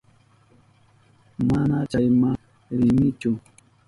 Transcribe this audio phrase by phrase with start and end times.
[1.47, 2.29] Mana chayma
[2.79, 3.31] rinichu.